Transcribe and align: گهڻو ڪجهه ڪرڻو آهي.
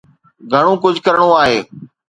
گهڻو 0.51 0.73
ڪجهه 0.83 1.03
ڪرڻو 1.05 1.29
آهي. 1.43 1.59